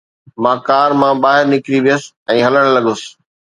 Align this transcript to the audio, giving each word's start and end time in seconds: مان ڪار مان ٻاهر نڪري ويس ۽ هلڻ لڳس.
مان 0.41 0.57
ڪار 0.67 0.89
مان 1.01 1.13
ٻاهر 1.23 1.45
نڪري 1.53 1.79
ويس 1.85 2.03
۽ 2.31 2.37
هلڻ 2.47 2.65
لڳس. 2.75 3.01